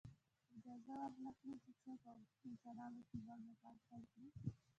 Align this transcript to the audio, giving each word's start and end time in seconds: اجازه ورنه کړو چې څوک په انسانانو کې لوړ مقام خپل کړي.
اجازه 0.55 0.93
ورنه 0.99 1.31
کړو 1.39 1.53
چې 1.63 1.71
څوک 1.81 1.99
په 2.05 2.43
انسانانو 2.49 2.99
کې 3.09 3.17
لوړ 3.25 3.39
مقام 3.49 3.75
خپل 3.83 4.01
کړي. 4.11 4.27